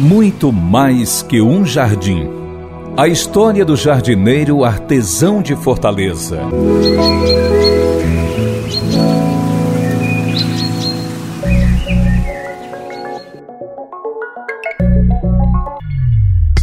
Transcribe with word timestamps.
Muito 0.00 0.52
mais 0.52 1.22
que 1.22 1.40
um 1.40 1.64
jardim. 1.64 2.28
A 2.96 3.06
história 3.06 3.64
do 3.64 3.76
jardineiro 3.76 4.64
artesão 4.64 5.40
de 5.40 5.54
Fortaleza. 5.54 6.40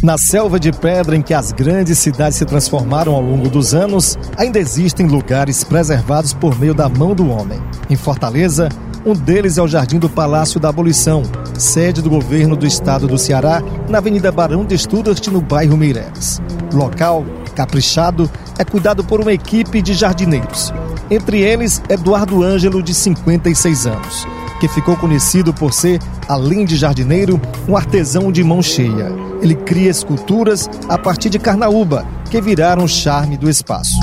Na 0.02 0.16
selva 0.16 0.58
de 0.58 0.72
pedra 0.72 1.14
em 1.14 1.20
que 1.20 1.34
as 1.34 1.52
grandes 1.52 1.98
cidades 1.98 2.38
se 2.38 2.46
transformaram 2.46 3.14
ao 3.14 3.20
longo 3.20 3.50
dos 3.50 3.74
anos, 3.74 4.16
ainda 4.34 4.58
existem 4.58 5.06
lugares 5.06 5.62
preservados 5.62 6.32
por 6.32 6.58
meio 6.58 6.72
da 6.72 6.88
mão 6.88 7.14
do 7.14 7.28
homem. 7.28 7.60
Em 7.90 7.96
Fortaleza, 7.96 8.70
um 9.04 9.12
deles 9.12 9.58
é 9.58 9.62
o 9.62 9.68
Jardim 9.68 9.98
do 9.98 10.08
Palácio 10.08 10.58
da 10.58 10.70
Abolição, 10.70 11.22
sede 11.58 12.00
do 12.00 12.08
governo 12.08 12.56
do 12.56 12.66
estado 12.66 13.06
do 13.06 13.18
Ceará, 13.18 13.62
na 13.90 13.98
Avenida 13.98 14.32
Barão 14.32 14.64
de 14.64 14.76
Studart, 14.78 15.26
no 15.28 15.42
bairro 15.42 15.76
Meireles. 15.76 16.40
Local, 16.72 17.22
caprichado, 17.54 18.30
é 18.58 18.64
cuidado 18.64 19.04
por 19.04 19.20
uma 19.20 19.34
equipe 19.34 19.82
de 19.82 19.92
jardineiros. 19.92 20.72
Entre 21.10 21.40
eles, 21.40 21.82
Eduardo 21.90 22.42
Ângelo, 22.42 22.82
de 22.82 22.94
56 22.94 23.86
anos, 23.86 24.26
que 24.60 24.68
ficou 24.68 24.94
conhecido 24.94 25.54
por 25.54 25.72
ser, 25.72 25.98
além 26.28 26.66
de 26.66 26.76
jardineiro, 26.76 27.40
um 27.66 27.74
artesão 27.74 28.30
de 28.30 28.44
mão 28.44 28.62
cheia. 28.62 29.10
Ele 29.40 29.54
cria 29.54 29.90
esculturas 29.90 30.68
a 30.86 30.98
partir 30.98 31.30
de 31.30 31.38
carnaúba, 31.38 32.06
que 32.30 32.40
viraram 32.42 32.84
o 32.84 32.88
charme 32.88 33.38
do 33.38 33.48
espaço. 33.48 33.98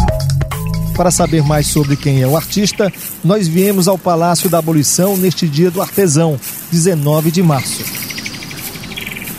Para 0.96 1.12
saber 1.12 1.44
mais 1.44 1.68
sobre 1.68 1.96
quem 1.96 2.24
é 2.24 2.28
o 2.28 2.36
artista, 2.36 2.92
nós 3.24 3.48
viemos 3.48 3.88
ao 3.88 4.00
Palácio 4.00 4.50
da 4.50 4.58
Abolição 4.58 5.16
neste 5.16 5.48
dia 5.48 5.70
do 5.70 5.80
artesão, 5.80 6.40
19 6.72 7.30
de 7.30 7.44
março. 7.44 7.86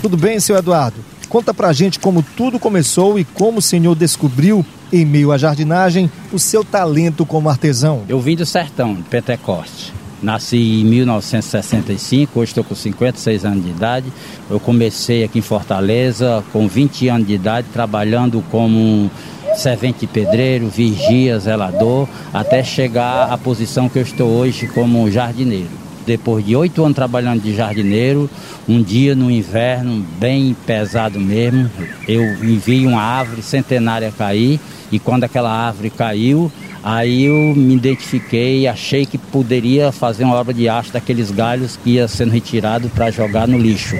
Tudo 0.00 0.16
bem, 0.16 0.38
seu 0.38 0.56
Eduardo? 0.56 1.04
Conta 1.28 1.52
pra 1.52 1.72
gente 1.72 1.98
como 1.98 2.22
tudo 2.22 2.60
começou 2.60 3.18
e 3.18 3.24
como 3.24 3.58
o 3.58 3.62
senhor 3.62 3.96
descobriu, 3.96 4.64
em 4.92 5.04
meio 5.04 5.32
à 5.32 5.36
jardinagem, 5.36 6.08
o 6.32 6.38
seu 6.38 6.64
talento 6.64 7.26
como 7.26 7.50
artesão. 7.50 8.04
Eu 8.08 8.20
vim 8.20 8.36
do 8.36 8.46
sertão, 8.46 8.94
de 8.94 9.02
Pentecoste. 9.02 9.92
Nasci 10.22 10.80
em 10.80 10.84
1965, 10.84 12.40
hoje 12.40 12.50
estou 12.50 12.64
com 12.64 12.74
56 12.74 13.44
anos 13.44 13.64
de 13.64 13.70
idade. 13.70 14.12
Eu 14.50 14.58
comecei 14.58 15.22
aqui 15.22 15.38
em 15.38 15.42
Fortaleza 15.42 16.44
com 16.52 16.66
20 16.66 17.08
anos 17.08 17.26
de 17.26 17.34
idade, 17.34 17.68
trabalhando 17.72 18.42
como 18.50 19.10
servente 19.56 20.06
pedreiro, 20.06 20.68
vigia, 20.68 21.38
zelador, 21.38 22.08
até 22.32 22.62
chegar 22.62 23.32
à 23.32 23.38
posição 23.38 23.88
que 23.88 23.98
eu 23.98 24.02
estou 24.02 24.28
hoje 24.28 24.66
como 24.68 25.10
jardineiro. 25.10 25.87
Depois 26.08 26.42
de 26.42 26.56
oito 26.56 26.82
anos 26.82 26.96
trabalhando 26.96 27.42
de 27.42 27.54
jardineiro, 27.54 28.30
um 28.66 28.82
dia 28.82 29.14
no 29.14 29.30
inverno, 29.30 30.02
bem 30.18 30.56
pesado 30.66 31.20
mesmo, 31.20 31.70
eu 32.08 32.22
vi 32.58 32.86
uma 32.86 33.02
árvore 33.02 33.42
centenária 33.42 34.10
cair 34.16 34.58
e 34.90 34.98
quando 34.98 35.24
aquela 35.24 35.52
árvore 35.52 35.90
caiu, 35.90 36.50
Aí 36.82 37.24
eu 37.24 37.54
me 37.56 37.74
identifiquei 37.74 38.60
e 38.60 38.68
achei 38.68 39.04
que 39.04 39.18
poderia 39.18 39.90
fazer 39.90 40.24
uma 40.24 40.36
obra 40.36 40.54
de 40.54 40.68
arte 40.68 40.92
daqueles 40.92 41.30
galhos 41.30 41.76
que 41.76 41.90
ia 41.90 42.08
sendo 42.08 42.30
retirado 42.30 42.88
para 42.88 43.10
jogar 43.10 43.48
no 43.48 43.58
lixo. 43.58 43.96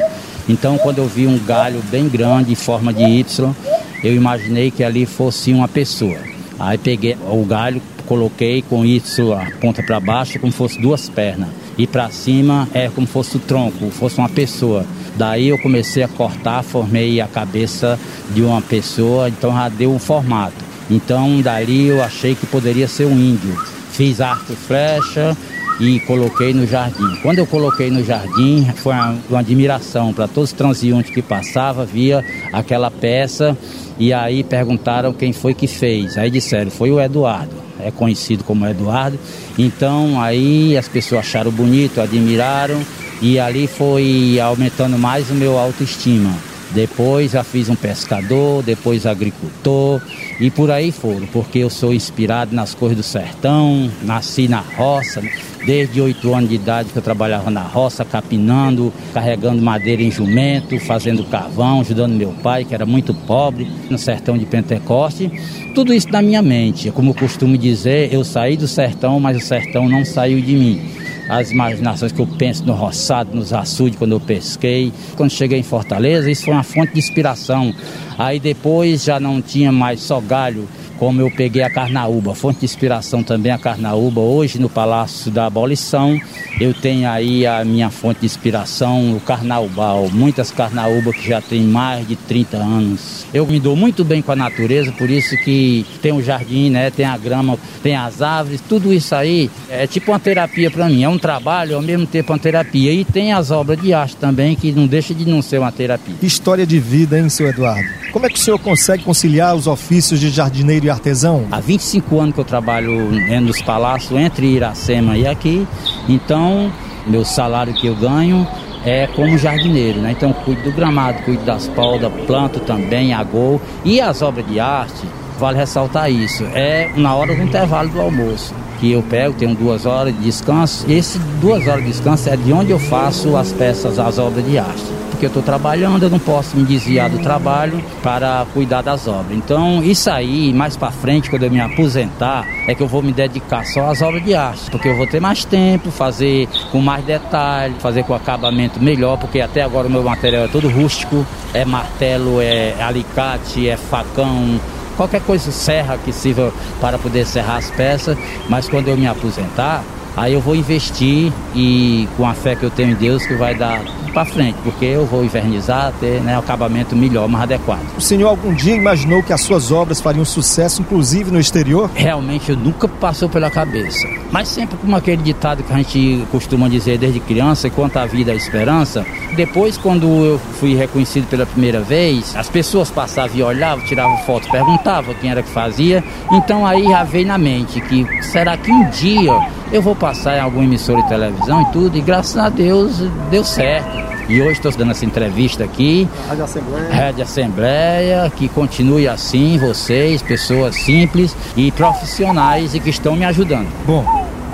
Então, 0.48 0.78
quando 0.78 0.98
eu 0.98 1.06
vi 1.06 1.26
um 1.26 1.38
galho 1.38 1.82
bem 1.90 2.08
grande, 2.08 2.52
em 2.52 2.54
forma 2.54 2.94
de 2.94 3.02
Y, 3.02 3.54
eu 4.02 4.14
imaginei 4.14 4.70
que 4.70 4.84
ali 4.84 5.04
fosse 5.04 5.52
uma 5.52 5.68
pessoa. 5.68 6.18
Aí 6.58 6.78
peguei 6.78 7.18
o 7.28 7.44
galho, 7.44 7.82
coloquei 8.06 8.62
com 8.62 8.86
Y 8.86 9.32
a 9.34 9.50
ponta 9.60 9.82
para 9.82 10.00
baixo, 10.00 10.38
como 10.38 10.52
fosse 10.52 10.80
duas 10.80 11.08
pernas. 11.10 11.67
E 11.78 11.86
para 11.86 12.10
cima 12.10 12.68
é 12.74 12.88
como 12.88 13.06
fosse 13.06 13.36
o 13.36 13.40
tronco, 13.40 13.88
fosse 13.90 14.18
uma 14.18 14.28
pessoa. 14.28 14.84
Daí 15.16 15.48
eu 15.48 15.58
comecei 15.58 16.02
a 16.02 16.08
cortar, 16.08 16.64
formei 16.64 17.20
a 17.20 17.28
cabeça 17.28 17.98
de 18.34 18.42
uma 18.42 18.60
pessoa, 18.60 19.28
então 19.28 19.52
já 19.52 19.68
deu 19.68 19.92
um 19.92 19.98
formato. 19.98 20.64
Então 20.90 21.40
dali 21.40 21.86
eu 21.86 22.02
achei 22.02 22.34
que 22.34 22.46
poderia 22.46 22.88
ser 22.88 23.06
um 23.06 23.16
índio. 23.16 23.56
Fiz 23.92 24.20
arco 24.20 24.52
e 24.52 24.56
flecha 24.56 25.36
e 25.80 26.00
coloquei 26.00 26.52
no 26.52 26.66
jardim. 26.66 27.16
Quando 27.22 27.38
eu 27.38 27.46
coloquei 27.46 27.90
no 27.90 28.04
jardim, 28.04 28.66
foi 28.74 28.92
uma, 28.94 29.16
uma 29.30 29.38
admiração 29.40 30.12
para 30.12 30.26
todos 30.26 30.50
os 30.50 30.56
transeuntes 30.56 31.12
que 31.12 31.22
passavam, 31.22 31.86
via 31.86 32.24
aquela 32.52 32.90
peça 32.90 33.56
e 33.98 34.12
aí 34.12 34.42
perguntaram 34.42 35.12
quem 35.12 35.32
foi 35.32 35.54
que 35.54 35.66
fez. 35.66 36.18
Aí 36.18 36.30
disseram, 36.30 36.70
foi 36.70 36.90
o 36.90 37.00
Eduardo, 37.00 37.67
é 37.80 37.90
conhecido 37.90 38.44
como 38.44 38.66
Eduardo. 38.66 39.18
Então 39.58 40.20
aí 40.20 40.76
as 40.76 40.88
pessoas 40.88 41.20
acharam 41.20 41.50
bonito, 41.50 42.00
admiraram 42.00 42.80
e 43.20 43.38
ali 43.38 43.66
foi 43.66 44.38
aumentando 44.40 44.98
mais 44.98 45.30
o 45.30 45.34
meu 45.34 45.58
autoestima. 45.58 46.32
Depois 46.70 47.32
já 47.32 47.42
fiz 47.42 47.68
um 47.68 47.74
pescador, 47.74 48.62
depois 48.62 49.06
agricultor 49.06 50.02
e 50.38 50.50
por 50.50 50.70
aí 50.70 50.92
foram, 50.92 51.26
porque 51.28 51.58
eu 51.58 51.70
sou 51.70 51.94
inspirado 51.94 52.54
nas 52.54 52.74
coisas 52.74 52.96
do 52.98 53.02
sertão, 53.02 53.90
nasci 54.02 54.48
na 54.48 54.60
roça, 54.60 55.22
desde 55.68 56.00
oito 56.00 56.34
anos 56.34 56.48
de 56.48 56.54
idade 56.54 56.88
que 56.88 56.96
eu 56.96 57.02
trabalhava 57.02 57.50
na 57.50 57.60
roça, 57.60 58.02
capinando, 58.02 58.90
carregando 59.12 59.60
madeira 59.60 60.02
em 60.02 60.10
jumento, 60.10 60.80
fazendo 60.80 61.22
carvão, 61.24 61.82
ajudando 61.82 62.14
meu 62.14 62.30
pai, 62.42 62.64
que 62.64 62.74
era 62.74 62.86
muito 62.86 63.12
pobre, 63.12 63.70
no 63.90 63.98
sertão 63.98 64.38
de 64.38 64.46
Pentecoste. 64.46 65.30
Tudo 65.74 65.92
isso 65.92 66.08
na 66.08 66.22
minha 66.22 66.40
mente. 66.40 66.90
Como 66.90 67.10
eu 67.10 67.14
costumo 67.14 67.58
dizer, 67.58 68.10
eu 68.10 68.24
saí 68.24 68.56
do 68.56 68.66
sertão, 68.66 69.20
mas 69.20 69.36
o 69.36 69.40
sertão 69.40 69.86
não 69.86 70.06
saiu 70.06 70.40
de 70.40 70.54
mim 70.54 70.80
as 71.28 71.50
imaginações 71.50 72.10
que 72.10 72.20
eu 72.20 72.26
penso 72.26 72.64
no 72.64 72.72
roçado, 72.72 73.36
nos 73.36 73.52
açudes, 73.52 73.98
quando 73.98 74.12
eu 74.12 74.20
pesquei. 74.20 74.90
Quando 75.14 75.30
cheguei 75.30 75.58
em 75.58 75.62
Fortaleza, 75.62 76.30
isso 76.30 76.46
foi 76.46 76.54
uma 76.54 76.62
fonte 76.62 76.94
de 76.94 76.98
inspiração. 76.98 77.74
Aí 78.16 78.40
depois 78.40 79.04
já 79.04 79.20
não 79.20 79.42
tinha 79.42 79.70
mais 79.70 80.00
só 80.00 80.18
galho, 80.20 80.66
como 80.98 81.20
eu 81.20 81.30
peguei 81.30 81.62
a 81.62 81.70
carnaúba, 81.70 82.34
fonte 82.34 82.60
de 82.60 82.64
inspiração 82.64 83.22
também 83.22 83.52
a 83.52 83.58
carnaúba. 83.58 84.20
Hoje 84.20 84.58
no 84.58 84.68
Palácio 84.68 85.30
da 85.30 85.46
Abolição 85.46 86.18
eu 86.60 86.74
tenho 86.74 87.08
aí 87.08 87.46
a 87.46 87.64
minha 87.64 87.88
fonte 87.88 88.20
de 88.20 88.26
inspiração, 88.26 89.16
o 89.16 89.20
carnaubal. 89.20 90.08
Muitas 90.10 90.50
carnaúbas 90.50 91.16
que 91.16 91.28
já 91.28 91.40
tem 91.40 91.62
mais 91.62 92.06
de 92.06 92.16
30 92.16 92.56
anos. 92.56 93.26
Eu 93.32 93.46
me 93.46 93.60
dou 93.60 93.76
muito 93.76 94.04
bem 94.04 94.20
com 94.20 94.32
a 94.32 94.36
natureza, 94.36 94.90
por 94.92 95.08
isso 95.08 95.36
que 95.38 95.86
tem 96.02 96.12
o 96.12 96.22
jardim, 96.22 96.70
né? 96.70 96.90
tem 96.90 97.06
a 97.06 97.16
grama, 97.16 97.56
tem 97.82 97.94
as 97.94 98.20
árvores, 98.20 98.60
tudo 98.68 98.92
isso 98.92 99.14
aí 99.14 99.48
é 99.68 99.86
tipo 99.86 100.10
uma 100.10 100.18
terapia 100.18 100.70
para 100.70 100.88
mim. 100.88 101.04
É 101.04 101.08
um 101.08 101.18
trabalho, 101.18 101.76
ao 101.76 101.82
mesmo 101.82 102.06
tempo 102.06 102.32
uma 102.32 102.38
terapia. 102.38 102.92
E 102.92 103.04
tem 103.04 103.32
as 103.32 103.50
obras 103.50 103.80
de 103.80 103.94
arte 103.94 104.16
também, 104.16 104.56
que 104.56 104.72
não 104.72 104.86
deixa 104.86 105.14
de 105.14 105.24
não 105.24 105.40
ser 105.40 105.58
uma 105.58 105.70
terapia. 105.70 106.14
História 106.22 106.66
de 106.66 106.80
vida, 106.80 107.18
hein, 107.18 107.28
seu 107.28 107.46
Eduardo? 107.46 107.88
Como 108.12 108.26
é 108.26 108.28
que 108.28 108.36
o 108.36 108.42
senhor 108.42 108.58
consegue 108.58 109.04
conciliar 109.04 109.54
os 109.54 109.66
ofícios 109.66 110.18
de 110.18 110.30
jardineiro 110.30 110.87
e 110.88 110.90
artesão? 110.90 111.46
Há 111.50 111.60
25 111.60 112.18
anos 112.18 112.34
que 112.34 112.40
eu 112.40 112.44
trabalho 112.44 113.08
dos 113.42 113.62
palácios, 113.62 114.18
entre 114.18 114.46
Iracema 114.46 115.16
e 115.16 115.26
aqui. 115.26 115.66
Então, 116.08 116.72
meu 117.06 117.24
salário 117.24 117.72
que 117.74 117.86
eu 117.86 117.94
ganho 117.94 118.46
é 118.84 119.06
como 119.06 119.36
jardineiro, 119.36 120.00
né? 120.00 120.12
Então, 120.12 120.32
cuido 120.32 120.62
do 120.62 120.72
gramado, 120.72 121.22
cuido 121.22 121.44
das 121.44 121.68
paudas, 121.68 122.10
planto 122.26 122.60
também, 122.60 123.12
agou. 123.12 123.60
E 123.84 124.00
as 124.00 124.22
obras 124.22 124.46
de 124.46 124.58
arte, 124.58 125.06
vale 125.38 125.58
ressaltar 125.58 126.10
isso, 126.10 126.44
é 126.54 126.90
na 126.96 127.14
hora 127.14 127.34
do 127.34 127.42
intervalo 127.42 127.88
do 127.88 128.00
almoço 128.00 128.54
que 128.80 128.92
eu 128.92 129.02
pego, 129.02 129.34
tenho 129.34 129.56
duas 129.56 129.84
horas 129.86 130.14
de 130.14 130.20
descanso. 130.20 130.88
Esse 130.88 131.18
duas 131.40 131.66
horas 131.66 131.82
de 131.82 131.90
descanso 131.90 132.30
é 132.30 132.36
de 132.36 132.52
onde 132.52 132.70
eu 132.70 132.78
faço 132.78 133.36
as 133.36 133.52
peças, 133.52 133.98
as 133.98 134.18
obras 134.18 134.46
de 134.46 134.56
arte 134.56 134.97
porque 135.18 135.26
eu 135.26 135.30
estou 135.30 135.42
trabalhando, 135.42 136.04
eu 136.04 136.10
não 136.10 136.20
posso 136.20 136.56
me 136.56 136.62
desviar 136.62 137.10
do 137.10 137.18
trabalho 137.18 137.82
para 138.04 138.46
cuidar 138.54 138.82
das 138.82 139.08
obras. 139.08 139.36
Então, 139.36 139.82
isso 139.82 140.08
aí, 140.08 140.52
mais 140.52 140.76
para 140.76 140.92
frente, 140.92 141.28
quando 141.28 141.42
eu 141.42 141.50
me 141.50 141.58
aposentar, 141.58 142.46
é 142.68 142.74
que 142.74 142.80
eu 142.80 142.86
vou 142.86 143.02
me 143.02 143.10
dedicar 143.10 143.66
só 143.66 143.90
às 143.90 144.00
obras 144.00 144.24
de 144.24 144.32
arte, 144.32 144.70
porque 144.70 144.86
eu 144.86 144.96
vou 144.96 145.08
ter 145.08 145.18
mais 145.18 145.44
tempo, 145.44 145.90
fazer 145.90 146.48
com 146.70 146.80
mais 146.80 147.04
detalhe, 147.04 147.74
fazer 147.80 148.04
com 148.04 148.14
acabamento 148.14 148.80
melhor, 148.80 149.18
porque 149.18 149.40
até 149.40 149.60
agora 149.62 149.88
o 149.88 149.90
meu 149.90 150.04
material 150.04 150.44
é 150.44 150.48
todo 150.48 150.68
rústico, 150.68 151.26
é 151.52 151.64
martelo, 151.64 152.40
é 152.40 152.80
alicate, 152.80 153.68
é 153.68 153.76
facão, 153.76 154.60
qualquer 154.96 155.22
coisa 155.22 155.50
serra 155.50 155.98
que 155.98 156.12
sirva 156.12 156.52
para 156.80 156.96
poder 156.96 157.26
serrar 157.26 157.56
as 157.56 157.72
peças, 157.72 158.16
mas 158.48 158.68
quando 158.68 158.86
eu 158.86 158.96
me 158.96 159.08
aposentar, 159.08 159.82
aí 160.16 160.32
eu 160.32 160.40
vou 160.40 160.54
investir 160.54 161.32
e 161.56 162.08
com 162.16 162.24
a 162.24 162.34
fé 162.34 162.54
que 162.54 162.62
eu 162.62 162.70
tenho 162.70 162.92
em 162.92 162.94
Deus 162.94 163.26
que 163.26 163.34
vai 163.34 163.56
dar 163.56 163.82
para 164.10 164.24
frente, 164.24 164.56
porque 164.62 164.84
eu 164.84 165.06
vou 165.06 165.24
invernizar, 165.24 165.92
ter 166.00 166.20
né, 166.20 166.36
um 166.36 166.40
acabamento 166.40 166.96
melhor, 166.96 167.28
mais 167.28 167.44
adequado. 167.44 167.84
O 167.96 168.00
senhor 168.00 168.28
algum 168.28 168.52
dia 168.52 168.74
imaginou 168.74 169.22
que 169.22 169.32
as 169.32 169.40
suas 169.40 169.70
obras 169.70 170.00
fariam 170.00 170.24
sucesso, 170.24 170.82
inclusive 170.82 171.30
no 171.30 171.40
exterior? 171.40 171.90
Realmente 171.94 172.52
nunca 172.52 172.88
passou 172.88 173.28
pela 173.28 173.50
cabeça. 173.50 174.06
Mas 174.30 174.48
sempre 174.48 174.76
como 174.76 174.94
aquele 174.94 175.22
ditado 175.22 175.62
que 175.62 175.72
a 175.72 175.76
gente 175.76 176.26
costuma 176.30 176.68
dizer 176.68 176.98
desde 176.98 177.20
criança, 177.20 177.70
quanto 177.70 177.96
à 177.98 178.06
vida 178.06 178.32
a 178.32 178.34
esperança, 178.34 179.04
depois 179.36 179.76
quando 179.76 180.06
eu 180.24 180.38
fui 180.58 180.74
reconhecido 180.74 181.28
pela 181.28 181.46
primeira 181.46 181.80
vez, 181.80 182.34
as 182.36 182.48
pessoas 182.48 182.90
passavam 182.90 183.36
e 183.36 183.42
olhavam, 183.42 183.84
tiravam 183.84 184.16
fotos, 184.18 184.50
perguntavam 184.50 185.14
quem 185.14 185.30
era 185.30 185.42
que 185.42 185.50
fazia. 185.50 186.02
Então 186.32 186.66
aí 186.66 186.84
já 186.84 187.04
veio 187.04 187.26
na 187.26 187.38
mente 187.38 187.80
que 187.80 188.06
será 188.22 188.56
que 188.56 188.70
um 188.70 188.88
dia 188.90 189.32
eu 189.72 189.82
vou 189.82 189.94
passar 189.94 190.36
em 190.36 190.40
alguma 190.40 190.64
emissora 190.64 191.02
de 191.02 191.08
televisão 191.08 191.62
e 191.62 191.72
tudo, 191.72 191.96
e 191.96 192.00
graças 192.00 192.36
a 192.36 192.48
Deus 192.48 192.98
deu 193.30 193.44
certo. 193.44 194.07
E 194.28 194.42
hoje 194.42 194.52
estou 194.52 194.70
dando 194.72 194.90
essa 194.90 195.06
entrevista 195.06 195.64
aqui. 195.64 196.06
Rádio 196.28 196.44
Assembleia. 196.44 196.94
Rádio 196.94 197.22
Assembleia, 197.22 198.32
que 198.36 198.48
continue 198.48 199.08
assim, 199.08 199.56
vocês, 199.56 200.20
pessoas 200.20 200.76
simples 200.76 201.34
e 201.56 201.72
profissionais 201.72 202.74
e 202.74 202.80
que 202.80 202.90
estão 202.90 203.16
me 203.16 203.24
ajudando. 203.24 203.68
Bom, 203.86 204.04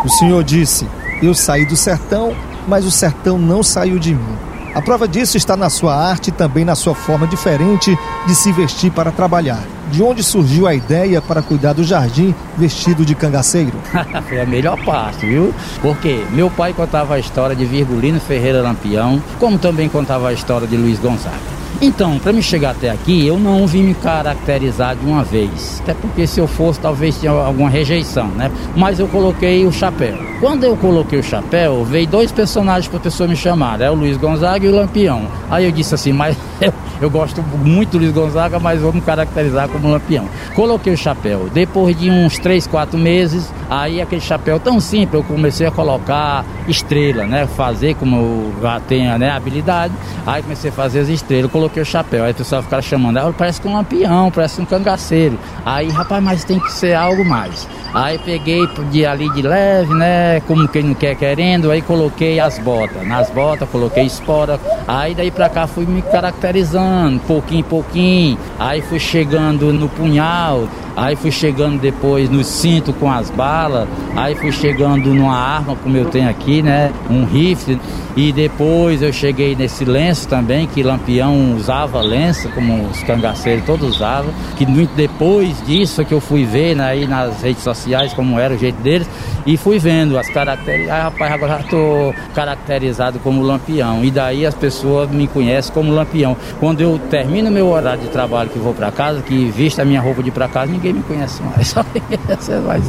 o 0.04 0.08
senhor 0.08 0.44
disse: 0.44 0.86
eu 1.20 1.34
saí 1.34 1.66
do 1.66 1.76
sertão, 1.76 2.36
mas 2.68 2.84
o 2.84 2.90
sertão 2.90 3.36
não 3.36 3.62
saiu 3.62 3.98
de 3.98 4.14
mim. 4.14 4.36
A 4.74 4.82
prova 4.82 5.06
disso 5.06 5.36
está 5.36 5.56
na 5.56 5.70
sua 5.70 5.94
arte 5.94 6.28
e 6.28 6.32
também 6.32 6.64
na 6.64 6.74
sua 6.74 6.96
forma 6.96 7.28
diferente 7.28 7.96
de 8.26 8.34
se 8.34 8.50
vestir 8.50 8.90
para 8.90 9.12
trabalhar. 9.12 9.62
De 9.92 10.02
onde 10.02 10.24
surgiu 10.24 10.66
a 10.66 10.74
ideia 10.74 11.22
para 11.22 11.40
cuidar 11.40 11.74
do 11.74 11.84
jardim 11.84 12.34
vestido 12.56 13.04
de 13.04 13.14
cangaceiro? 13.14 13.78
Foi 14.28 14.40
a 14.40 14.46
melhor 14.46 14.76
parte, 14.84 15.26
viu? 15.26 15.54
Porque 15.80 16.24
meu 16.32 16.50
pai 16.50 16.72
contava 16.72 17.14
a 17.14 17.20
história 17.20 17.54
de 17.54 17.64
Virgulino 17.64 18.18
Ferreira 18.18 18.62
Lampião, 18.62 19.22
como 19.38 19.58
também 19.58 19.88
contava 19.88 20.30
a 20.30 20.32
história 20.32 20.66
de 20.66 20.76
Luiz 20.76 20.98
Gonzaga. 20.98 21.53
Então, 21.80 22.18
para 22.18 22.32
me 22.32 22.42
chegar 22.42 22.70
até 22.70 22.90
aqui, 22.90 23.26
eu 23.26 23.38
não 23.38 23.66
vim 23.66 23.82
me 23.82 23.94
caracterizar 23.94 24.96
de 24.96 25.04
uma 25.04 25.22
vez. 25.22 25.80
Até 25.82 25.94
porque 25.94 26.26
se 26.26 26.40
eu 26.40 26.46
fosse, 26.46 26.80
talvez 26.80 27.18
tinha 27.18 27.32
alguma 27.32 27.68
rejeição, 27.68 28.28
né? 28.28 28.50
Mas 28.76 28.98
eu 28.98 29.08
coloquei 29.08 29.66
o 29.66 29.72
chapéu. 29.72 30.16
Quando 30.40 30.64
eu 30.64 30.76
coloquei 30.76 31.18
o 31.18 31.22
chapéu, 31.22 31.84
veio 31.84 32.06
dois 32.06 32.30
personagens 32.30 32.88
para 32.88 32.98
a 32.98 33.00
pessoa 33.00 33.28
me 33.28 33.36
chamar, 33.36 33.80
é 33.80 33.90
o 33.90 33.94
Luiz 33.94 34.16
Gonzaga 34.16 34.66
e 34.66 34.68
o 34.68 34.74
Lampião. 34.74 35.26
Aí 35.50 35.64
eu 35.64 35.72
disse 35.72 35.94
assim, 35.94 36.12
mas 36.12 36.36
eu, 37.00 37.10
gosto 37.10 37.42
muito 37.42 37.92
do 37.92 37.98
Luiz 37.98 38.12
Gonzaga, 38.12 38.58
mas 38.58 38.80
vou 38.80 38.92
me 38.92 39.00
caracterizar 39.00 39.68
como 39.68 39.88
Lampião. 39.88 40.28
Coloquei 40.54 40.92
o 40.92 40.96
chapéu. 40.96 41.48
Depois 41.52 41.98
de 41.98 42.10
uns 42.10 42.38
três, 42.38 42.66
quatro 42.66 42.98
meses, 42.98 43.52
aí 43.68 44.00
aquele 44.00 44.20
chapéu 44.20 44.60
tão 44.60 44.80
simples, 44.80 45.14
eu 45.14 45.24
comecei 45.24 45.66
a 45.66 45.70
colocar 45.70 46.44
estrela, 46.68 47.26
né? 47.26 47.46
Fazer 47.46 47.94
como 47.94 48.16
eu 48.16 48.52
já 48.62 48.80
tenho 48.80 49.18
né, 49.18 49.30
habilidade. 49.30 49.94
Aí 50.26 50.42
comecei 50.42 50.70
a 50.70 50.72
fazer 50.72 51.00
as 51.00 51.08
estrelas, 51.08 51.50
coloquei 51.64 51.82
o 51.82 51.86
chapéu. 51.86 52.24
Aí 52.24 52.32
o 52.32 52.34
pessoal 52.34 52.62
ficava 52.62 52.82
chamando, 52.82 53.18
ah, 53.18 53.32
parece 53.36 53.60
que 53.60 53.68
um 53.68 53.74
lampião, 53.74 54.30
parece 54.30 54.60
um 54.60 54.64
cangaceiro. 54.64 55.38
Aí, 55.64 55.88
rapaz, 55.88 56.22
mas 56.22 56.44
tem 56.44 56.58
que 56.58 56.70
ser 56.72 56.94
algo 56.94 57.24
mais. 57.24 57.66
Aí 57.94 58.18
peguei 58.18 58.66
de 58.90 59.06
ali 59.06 59.30
de 59.30 59.40
leve, 59.40 59.94
né? 59.94 60.40
Como 60.48 60.66
quem 60.66 60.82
não 60.82 60.94
quer 60.94 61.14
querendo, 61.14 61.70
aí 61.70 61.80
coloquei 61.80 62.40
as 62.40 62.58
botas. 62.58 63.06
Nas 63.06 63.30
botas 63.30 63.68
coloquei 63.68 64.04
espora. 64.04 64.58
Aí 64.86 65.14
daí 65.14 65.30
pra 65.30 65.48
cá 65.48 65.66
fui 65.68 65.86
me 65.86 66.02
caracterizando, 66.02 67.20
pouquinho 67.20 67.60
em 67.60 67.62
pouquinho. 67.62 68.38
Aí 68.58 68.82
fui 68.82 68.98
chegando 68.98 69.72
no 69.72 69.88
punhal, 69.88 70.68
aí 70.96 71.14
fui 71.14 71.30
chegando 71.30 71.80
depois 71.80 72.28
no 72.28 72.42
cinto 72.42 72.92
com 72.92 73.10
as 73.10 73.30
balas, 73.30 73.88
aí 74.16 74.34
fui 74.34 74.50
chegando 74.50 75.14
numa 75.14 75.36
arma 75.36 75.76
como 75.76 75.96
eu 75.96 76.06
tenho 76.06 76.28
aqui, 76.28 76.62
né? 76.62 76.92
Um 77.08 77.24
rifle. 77.24 77.80
E 78.16 78.32
depois 78.32 79.02
eu 79.02 79.12
cheguei 79.12 79.54
nesse 79.56 79.84
lenço 79.84 80.28
também, 80.28 80.66
que 80.66 80.82
Lampião 80.82 81.53
usava 81.56 82.00
lenço, 82.00 82.48
como 82.50 82.88
os 82.88 83.02
cangaceiros 83.02 83.64
todos 83.64 83.96
usavam. 83.96 84.32
Que 84.56 84.66
muito 84.66 84.94
depois 84.94 85.64
disso 85.66 86.00
é 86.00 86.04
que 86.04 86.12
eu 86.12 86.20
fui 86.20 86.44
ver 86.44 86.76
né, 86.76 86.84
aí 86.84 87.06
nas 87.06 87.42
redes 87.42 87.62
sociais 87.62 88.12
como 88.12 88.38
era 88.38 88.54
o 88.54 88.58
jeito 88.58 88.80
deles 88.82 89.08
e 89.46 89.56
fui 89.56 89.78
vendo 89.78 90.18
as 90.18 90.28
características. 90.28 90.94
Ah, 90.94 91.02
rapaz, 91.04 91.32
agora 91.32 91.60
estou 91.60 92.14
caracterizado 92.34 93.18
como 93.18 93.42
Lampião. 93.42 94.04
E 94.04 94.10
daí 94.10 94.46
as 94.46 94.54
pessoas 94.54 95.10
me 95.10 95.26
conhecem 95.26 95.72
como 95.72 95.92
Lampião. 95.92 96.36
Quando 96.58 96.80
eu 96.80 96.98
termino 97.10 97.50
meu 97.50 97.68
horário 97.68 98.02
de 98.02 98.08
trabalho 98.08 98.50
que 98.50 98.58
vou 98.58 98.74
para 98.74 98.90
casa, 98.90 99.22
que 99.22 99.50
visto 99.50 99.80
a 99.80 99.84
minha 99.84 100.00
roupa 100.00 100.22
de 100.22 100.30
para 100.30 100.48
casa, 100.48 100.72
ninguém 100.72 100.94
me 100.94 101.02
conhece 101.02 101.42
mais. 101.42 101.68
Só 101.74 101.84
conhece 101.84 102.52
mais. 102.66 102.84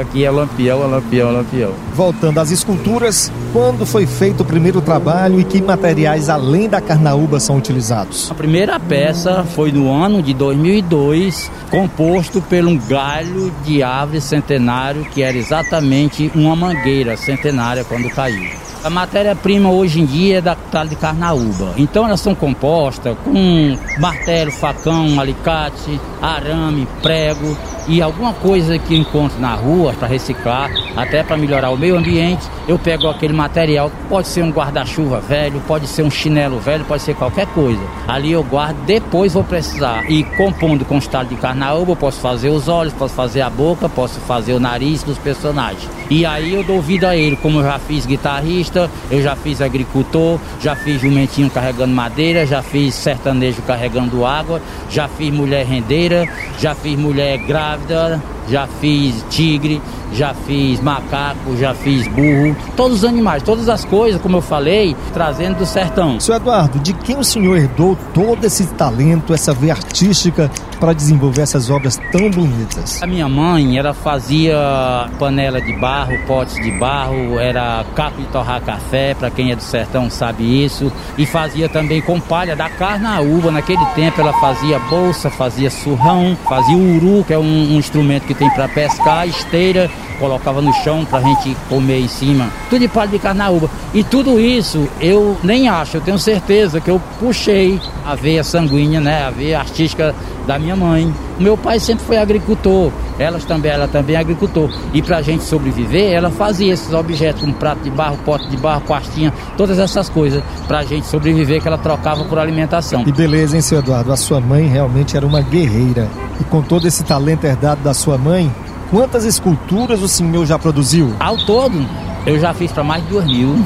Aqui 0.00 0.24
é 0.24 0.30
Lampião, 0.30 0.82
é 0.82 0.86
Lampião, 0.86 1.28
é 1.28 1.32
Lampião. 1.32 1.72
Voltando 1.94 2.38
às 2.38 2.50
esculturas, 2.50 3.30
quando 3.52 3.86
foi 3.86 4.06
feito 4.06 4.42
o 4.42 4.44
primeiro 4.44 4.80
trabalho 4.80 5.40
e 5.40 5.44
que 5.44 5.62
materiais 5.62 6.28
além 6.28 6.68
da 6.68 6.80
carnaúba 6.80 7.38
são 7.38 7.56
utilizados? 7.56 7.85
A 8.32 8.34
primeira 8.34 8.80
peça 8.80 9.44
foi 9.44 9.70
no 9.70 9.92
ano 9.92 10.22
de 10.22 10.34
2002, 10.34 11.50
composto 11.70 12.42
por 12.42 12.64
um 12.64 12.76
galho 12.76 13.52
de 13.64 13.82
árvore 13.82 14.20
centenário 14.20 15.04
que 15.04 15.22
era 15.22 15.36
exatamente 15.36 16.30
uma 16.34 16.56
mangueira 16.56 17.16
centenária 17.16 17.84
quando 17.84 18.10
caiu. 18.10 18.50
A 18.82 18.90
matéria-prima 18.90 19.68
hoje 19.68 20.00
em 20.00 20.06
dia 20.06 20.38
é 20.38 20.40
da 20.40 20.54
talha 20.54 20.88
de 20.88 20.96
carnaúba. 20.96 21.74
Então 21.76 22.06
elas 22.06 22.20
são 22.20 22.34
compostas 22.34 23.16
com 23.24 23.76
martelo, 23.98 24.52
facão, 24.52 25.18
alicate, 25.18 26.00
arame, 26.22 26.86
prego 27.02 27.56
e 27.88 28.02
alguma 28.02 28.32
coisa 28.32 28.78
que 28.78 28.96
encontro 28.96 29.40
na 29.40 29.54
rua 29.54 29.92
para 29.92 30.08
reciclar, 30.08 30.70
até 30.96 31.22
para 31.22 31.36
melhorar 31.36 31.70
o 31.70 31.76
meio 31.76 31.96
ambiente, 31.96 32.46
eu 32.66 32.78
pego 32.78 33.08
aquele 33.08 33.32
material, 33.32 33.90
pode 34.08 34.28
ser 34.28 34.42
um 34.42 34.50
guarda-chuva 34.50 35.20
velho, 35.20 35.60
pode 35.66 35.86
ser 35.86 36.02
um 36.02 36.10
chinelo 36.10 36.58
velho, 36.58 36.84
pode 36.84 37.02
ser 37.02 37.14
qualquer 37.14 37.46
coisa. 37.48 37.80
Ali 38.08 38.32
eu 38.32 38.42
guardo, 38.42 38.76
depois 38.86 39.34
vou 39.34 39.44
precisar. 39.44 40.10
E 40.10 40.24
compondo 40.36 40.84
com 40.84 40.98
estado 40.98 41.28
de 41.28 41.36
carnaúba, 41.36 41.92
eu 41.92 41.96
posso 41.96 42.20
fazer 42.20 42.48
os 42.48 42.68
olhos, 42.68 42.92
posso 42.94 43.14
fazer 43.14 43.42
a 43.42 43.50
boca, 43.50 43.88
posso 43.88 44.18
fazer 44.20 44.54
o 44.54 44.60
nariz 44.60 45.02
dos 45.02 45.18
personagens. 45.18 45.88
E 46.08 46.24
aí 46.24 46.54
eu 46.54 46.62
dou 46.62 46.80
vida 46.80 47.10
a 47.10 47.16
ele, 47.16 47.36
como 47.36 47.58
eu 47.58 47.64
já 47.64 47.78
fiz 47.78 48.06
guitarrista, 48.06 48.90
eu 49.10 49.22
já 49.22 49.36
fiz 49.36 49.60
agricultor, 49.60 50.38
já 50.60 50.74
fiz 50.74 51.00
jumentinho 51.00 51.50
carregando 51.50 51.92
madeira, 51.92 52.46
já 52.46 52.62
fiz 52.62 52.94
sertanejo 52.94 53.60
carregando 53.62 54.24
água, 54.24 54.62
já 54.88 55.08
fiz 55.08 55.32
mulher 55.32 55.66
rendeira, 55.66 56.26
já 56.58 56.74
fiz 56.74 56.98
mulher 56.98 57.38
grávida, 57.38 58.22
já 58.48 58.66
fiz 58.66 59.24
tigre, 59.30 59.80
já 60.12 60.34
fiz 60.34 60.80
macaco, 60.80 61.56
já 61.56 61.74
fiz 61.74 62.06
burro, 62.08 62.56
todos 62.76 62.98
os 62.98 63.04
animais, 63.04 63.42
todas 63.42 63.68
as 63.68 63.84
coisas, 63.84 64.20
como 64.20 64.38
eu 64.38 64.42
falei, 64.42 64.96
trazendo 65.12 65.58
do 65.58 65.66
sertão. 65.66 66.18
Seu 66.20 66.34
Eduardo, 66.34 66.78
de 66.78 66.92
quem 66.92 67.18
o 67.18 67.24
senhor 67.24 67.56
herdou 67.56 67.96
todo 68.14 68.44
esse 68.44 68.66
talento, 68.68 69.34
essa 69.34 69.52
veia 69.52 69.72
artística 69.74 70.50
para 70.78 70.92
desenvolver 70.92 71.42
essas 71.42 71.70
obras 71.70 71.98
tão 72.12 72.30
bonitas? 72.30 73.02
A 73.02 73.06
minha 73.06 73.28
mãe, 73.28 73.78
ela 73.78 73.94
fazia 73.94 75.08
panela 75.18 75.60
de 75.60 75.72
barro, 75.74 76.12
potes 76.26 76.54
de 76.56 76.70
barro, 76.72 77.38
era 77.38 77.84
caco 77.94 78.20
de 78.20 78.28
torrar 78.28 78.60
café, 78.60 79.14
para 79.14 79.30
quem 79.30 79.52
é 79.52 79.56
do 79.56 79.62
sertão 79.62 80.08
sabe 80.10 80.64
isso, 80.64 80.92
e 81.16 81.26
fazia 81.26 81.68
também 81.68 82.00
com 82.00 82.20
palha 82.20 82.54
da 82.54 82.68
carnaúba. 82.68 83.50
Naquele 83.50 83.84
tempo 83.94 84.20
ela 84.20 84.32
fazia 84.34 84.78
bolsa, 84.78 85.30
fazia 85.30 85.70
surrão, 85.70 86.36
fazia 86.48 86.76
uru, 86.76 87.24
que 87.24 87.32
é 87.32 87.38
um, 87.38 87.74
um 87.74 87.78
instrumento 87.78 88.26
que 88.26 88.34
tem 88.36 88.50
para 88.50 88.68
pescar, 88.68 89.26
esteira, 89.26 89.90
colocava 90.18 90.62
no 90.62 90.72
chão 90.72 91.04
para 91.04 91.18
a 91.18 91.22
gente 91.22 91.56
comer 91.68 92.00
em 92.00 92.08
cima. 92.08 92.48
Tudo 92.70 92.80
de 92.80 92.88
palha 92.88 93.10
de 93.10 93.18
carnaúba. 93.18 93.70
E 93.92 94.02
tudo 94.02 94.40
isso 94.40 94.88
eu 95.00 95.36
nem 95.42 95.68
acho, 95.68 95.96
eu 95.96 96.00
tenho 96.00 96.18
certeza 96.18 96.80
que 96.80 96.90
eu 96.90 97.00
puxei 97.18 97.80
a 98.04 98.14
veia 98.14 98.44
sanguínea, 98.44 99.00
né, 99.00 99.24
a 99.24 99.30
veia 99.30 99.58
artística 99.58 100.14
da 100.46 100.58
minha 100.58 100.76
mãe. 100.76 101.12
Meu 101.38 101.56
pai 101.56 101.78
sempre 101.78 102.04
foi 102.04 102.16
agricultor, 102.16 102.92
elas 103.18 103.44
também, 103.44 103.70
ela 103.70 103.88
também 103.88 104.16
é 104.16 104.18
agricultor. 104.18 104.70
E 104.92 105.02
para 105.02 105.18
a 105.18 105.22
gente 105.22 105.44
sobreviver, 105.44 106.12
ela 106.12 106.30
fazia 106.30 106.72
esses 106.72 106.92
objetos, 106.92 107.42
um 107.42 107.52
prato 107.52 107.82
de 107.82 107.90
barro, 107.90 108.18
pote 108.24 108.48
de 108.48 108.56
barro, 108.56 108.82
pastinha, 108.82 109.32
todas 109.56 109.78
essas 109.78 110.08
coisas, 110.08 110.42
para 110.66 110.78
a 110.78 110.84
gente 110.84 111.06
sobreviver, 111.06 111.60
que 111.60 111.68
ela 111.68 111.78
trocava 111.78 112.24
por 112.24 112.38
alimentação. 112.38 113.02
E 113.06 113.12
beleza, 113.12 113.56
hein, 113.56 113.62
seu 113.62 113.78
Eduardo? 113.78 114.12
A 114.12 114.16
sua 114.16 114.40
mãe 114.40 114.66
realmente 114.66 115.16
era 115.16 115.26
uma 115.26 115.40
guerreira. 115.40 116.08
E 116.40 116.44
com 116.44 116.62
todo 116.62 116.86
esse 116.86 117.04
talento 117.04 117.44
herdado 117.44 117.82
da 117.82 117.94
sua 117.94 118.18
mãe, 118.18 118.52
quantas 118.90 119.24
esculturas 119.24 120.02
o 120.02 120.08
senhor 120.08 120.44
já 120.46 120.58
produziu? 120.58 121.14
Ao 121.18 121.36
todo, 121.38 121.86
eu 122.26 122.38
já 122.38 122.52
fiz 122.52 122.72
para 122.72 122.84
mais 122.84 123.02
de 123.02 123.08
duas 123.08 123.24
mil. 123.24 123.56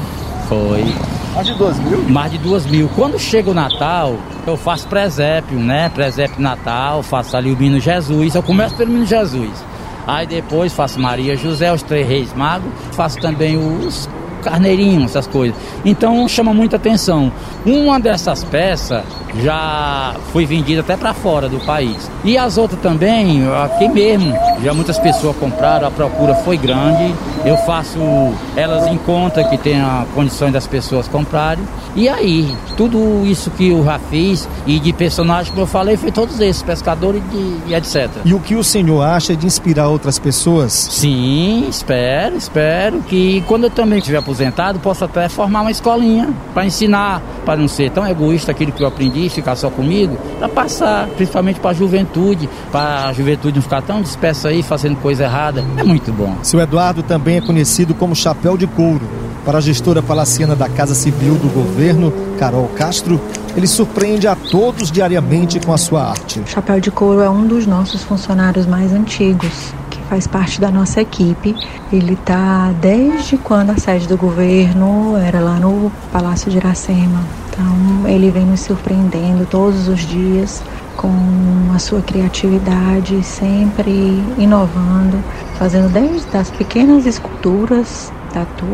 Foi. 0.51 0.83
Mais 1.33 1.47
de 1.47 1.53
duas 1.53 1.79
mil? 1.79 2.03
Mais 2.09 2.29
de 2.29 2.37
duas 2.37 2.65
mil. 2.65 2.89
Quando 2.93 3.17
chega 3.17 3.49
o 3.49 3.53
Natal, 3.53 4.17
eu 4.45 4.57
faço 4.57 4.85
presépio, 4.85 5.57
né? 5.57 5.87
Presépio 5.87 6.41
Natal, 6.41 7.01
faço 7.01 7.37
ali 7.37 7.53
o 7.53 7.57
Menino 7.57 7.79
Jesus. 7.79 8.35
Eu 8.35 8.43
começo 8.43 8.75
pelo 8.75 8.89
Menino 8.89 9.07
Jesus. 9.07 9.63
Aí 10.05 10.27
depois 10.27 10.73
faço 10.73 10.99
Maria 10.99 11.37
José, 11.37 11.71
os 11.71 11.81
Três 11.81 12.05
Reis 12.05 12.33
Magos. 12.33 12.69
Faço 12.91 13.17
também 13.19 13.55
os 13.55 14.09
carneirinhos, 14.43 15.11
essas 15.11 15.25
coisas. 15.25 15.55
Então 15.85 16.27
chama 16.27 16.53
muita 16.53 16.75
atenção. 16.75 17.31
Uma 17.65 17.97
dessas 17.97 18.43
peças 18.43 19.03
já 19.41 20.13
foi 20.33 20.45
vendida 20.45 20.81
até 20.81 20.97
para 20.97 21.13
fora 21.13 21.47
do 21.47 21.61
país. 21.61 22.11
E 22.25 22.37
as 22.37 22.57
outras 22.57 22.81
também, 22.81 23.41
aqui 23.63 23.87
mesmo, 23.87 24.35
Já 24.61 24.73
muitas 24.73 24.99
pessoas 24.99 25.33
compraram, 25.37 25.87
a 25.87 25.91
procura 25.91 26.35
foi 26.35 26.57
grande. 26.57 27.15
Eu 27.45 27.57
faço 27.57 27.99
elas 28.55 28.87
em 28.87 28.97
conta 28.97 29.43
que 29.43 29.57
tem 29.57 29.79
a 29.79 30.05
condições 30.13 30.51
das 30.51 30.67
pessoas 30.67 31.07
comprarem. 31.07 31.63
E 31.95 32.07
aí, 32.07 32.55
tudo 32.77 33.25
isso 33.25 33.49
que 33.51 33.69
eu 33.69 33.83
já 33.83 33.99
fiz 33.99 34.47
e 34.65 34.79
de 34.79 34.93
personagens, 34.93 35.49
como 35.49 35.61
eu 35.61 35.67
falei, 35.67 35.97
foi 35.97 36.11
todos 36.11 36.39
esses, 36.39 36.61
pescadores 36.61 37.21
e, 37.33 37.61
e 37.67 37.75
etc. 37.75 38.09
E 38.23 38.33
o 38.33 38.39
que 38.39 38.55
o 38.55 38.63
senhor 38.63 39.01
acha 39.01 39.35
de 39.35 39.45
inspirar 39.45 39.89
outras 39.89 40.17
pessoas? 40.17 40.71
Sim, 40.71 41.65
espero, 41.67 42.37
espero 42.37 43.01
que 43.01 43.43
quando 43.47 43.65
eu 43.65 43.69
também 43.69 43.99
estiver 43.99 44.17
aposentado, 44.17 44.79
possa 44.79 45.05
até 45.05 45.27
formar 45.27 45.61
uma 45.61 45.71
escolinha 45.71 46.29
para 46.53 46.65
ensinar, 46.65 47.21
para 47.45 47.57
não 47.57 47.67
ser 47.67 47.91
tão 47.91 48.07
egoísta 48.07 48.51
aquilo 48.51 48.71
que 48.71 48.83
eu 48.83 48.87
aprendi, 48.87 49.27
ficar 49.29 49.55
só 49.55 49.69
comigo, 49.69 50.17
para 50.39 50.47
passar, 50.47 51.07
principalmente 51.07 51.59
para 51.59 51.71
a 51.71 51.73
juventude, 51.73 52.49
para 52.71 53.07
a 53.07 53.13
juventude 53.13 53.55
não 53.55 53.61
ficar 53.61 53.81
tão 53.81 54.01
dispersa 54.01 54.49
aí 54.49 54.63
fazendo 54.63 54.95
coisa 54.97 55.23
errada. 55.23 55.63
É 55.77 55.83
muito 55.83 56.11
bom. 56.13 56.35
Seu 56.43 56.59
Eduardo 56.59 57.03
também 57.03 57.30
é 57.37 57.41
conhecido 57.41 57.93
como 57.93 58.15
Chapéu 58.15 58.57
de 58.57 58.67
Couro. 58.67 59.07
Para 59.45 59.57
a 59.57 59.61
gestora 59.61 60.03
palaciana 60.03 60.55
da 60.55 60.69
Casa 60.69 60.93
Civil 60.93 61.35
do 61.35 61.49
Governo, 61.49 62.13
Carol 62.37 62.67
Castro, 62.75 63.19
ele 63.55 63.65
surpreende 63.65 64.27
a 64.27 64.35
todos 64.35 64.91
diariamente 64.91 65.59
com 65.59 65.73
a 65.73 65.77
sua 65.77 66.09
arte. 66.09 66.39
O 66.39 66.47
Chapéu 66.47 66.79
de 66.79 66.91
Couro 66.91 67.21
é 67.21 67.29
um 67.29 67.47
dos 67.47 67.65
nossos 67.65 68.03
funcionários 68.03 68.67
mais 68.67 68.93
antigos, 68.93 69.73
que 69.89 69.99
faz 70.09 70.27
parte 70.27 70.61
da 70.61 70.69
nossa 70.69 71.01
equipe. 71.01 71.55
Ele 71.91 72.13
está 72.13 72.71
desde 72.79 73.37
quando 73.37 73.71
a 73.71 73.77
sede 73.77 74.07
do 74.07 74.15
governo 74.15 75.17
era 75.17 75.39
lá 75.39 75.59
no 75.59 75.91
Palácio 76.11 76.51
de 76.51 76.57
Iracema. 76.57 77.23
Então, 77.49 78.07
ele 78.07 78.29
vem 78.29 78.45
nos 78.45 78.61
surpreendendo 78.61 79.45
todos 79.45 79.87
os 79.87 79.99
dias 80.01 80.61
com 80.97 81.11
a 81.73 81.79
sua 81.79 82.01
criatividade, 82.01 83.23
sempre 83.23 83.91
inovando, 84.37 85.23
fazendo 85.57 85.91
desde 85.91 86.37
as 86.37 86.49
pequenas 86.51 87.05
esculturas 87.05 88.11
tatu, 88.31 88.65